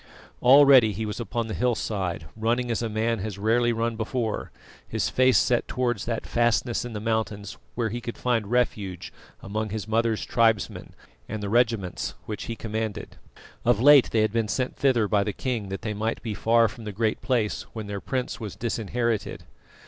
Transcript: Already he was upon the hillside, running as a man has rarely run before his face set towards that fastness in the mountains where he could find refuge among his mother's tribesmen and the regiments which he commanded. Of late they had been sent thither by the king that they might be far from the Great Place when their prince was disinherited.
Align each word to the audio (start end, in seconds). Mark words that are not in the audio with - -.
Already 0.41 0.93
he 0.93 1.05
was 1.05 1.19
upon 1.19 1.45
the 1.45 1.53
hillside, 1.53 2.25
running 2.35 2.71
as 2.71 2.81
a 2.81 2.89
man 2.89 3.19
has 3.19 3.37
rarely 3.37 3.71
run 3.71 3.95
before 3.95 4.51
his 4.87 5.11
face 5.11 5.37
set 5.37 5.67
towards 5.67 6.05
that 6.05 6.25
fastness 6.25 6.83
in 6.83 6.93
the 6.93 6.99
mountains 6.99 7.55
where 7.75 7.89
he 7.89 8.01
could 8.01 8.17
find 8.17 8.49
refuge 8.49 9.13
among 9.43 9.69
his 9.69 9.87
mother's 9.87 10.25
tribesmen 10.25 10.95
and 11.29 11.43
the 11.43 11.49
regiments 11.49 12.15
which 12.25 12.45
he 12.45 12.55
commanded. 12.55 13.17
Of 13.63 13.79
late 13.79 14.09
they 14.09 14.21
had 14.21 14.33
been 14.33 14.47
sent 14.47 14.75
thither 14.75 15.07
by 15.07 15.23
the 15.23 15.33
king 15.33 15.69
that 15.69 15.83
they 15.83 15.93
might 15.93 16.23
be 16.23 16.33
far 16.33 16.67
from 16.67 16.85
the 16.85 16.91
Great 16.91 17.21
Place 17.21 17.67
when 17.73 17.85
their 17.85 18.01
prince 18.01 18.39
was 18.39 18.55
disinherited. 18.55 19.43